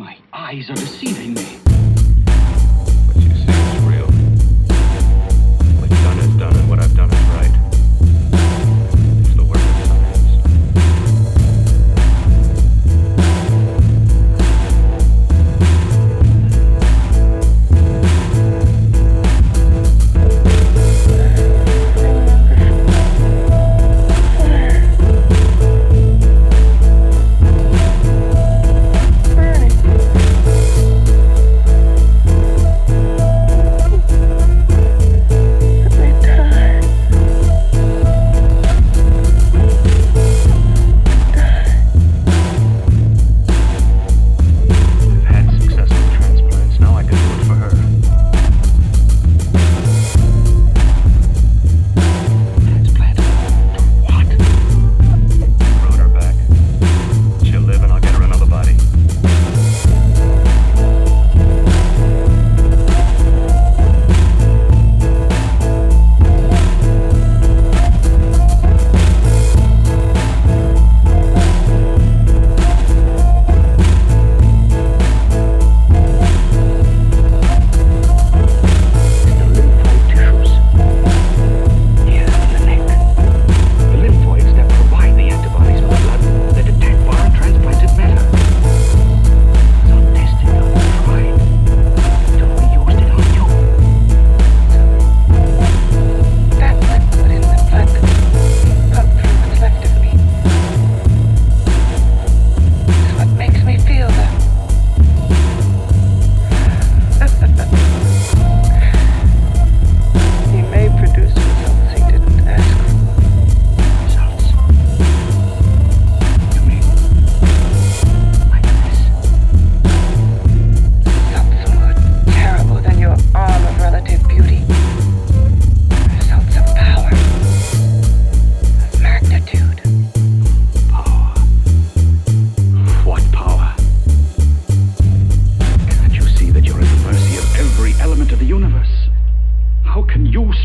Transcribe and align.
My 0.00 0.16
eyes 0.32 0.70
are 0.70 0.76
deceiving 0.76 1.34
me. 1.34 1.69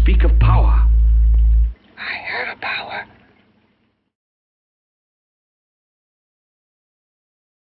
Speak 0.06 0.24
of 0.24 0.38
power? 0.40 0.85